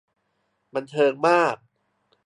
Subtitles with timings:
[0.75, 1.55] บันเทิงมาก